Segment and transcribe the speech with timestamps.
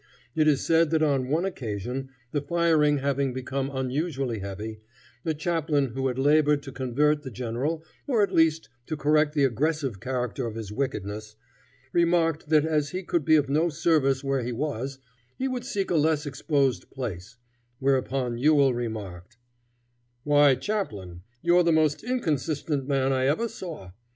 [0.33, 4.81] It is said that on one occasion, the firing having become unusually heavy,
[5.23, 9.43] a chaplain who had labored to convert the general, or at least to correct the
[9.43, 11.35] aggressive character of his wickedness,
[11.93, 14.97] remarked that as he could be of no service where he was,
[15.37, 17.35] he would seek a less exposed place,
[17.77, 19.37] whereupon Ewell remarked:
[20.23, 23.91] "Why, chaplain, you're the most inconsistent man I ever saw.